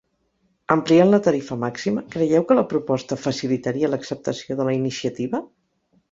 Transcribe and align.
Ampliant 0.75 1.09
la 1.09 1.17
tarifa 1.25 1.57
màxima, 1.63 2.03
creieu 2.15 2.45
que 2.51 2.57
la 2.59 2.63
proposta 2.71 3.17
facilitaria 3.25 3.91
l’acceptació 3.95 4.57
de 4.63 4.65
la 4.71 4.75
iniciativa? 4.79 5.43